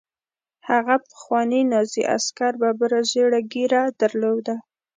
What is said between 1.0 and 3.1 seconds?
پخواني نازي عسکر ببره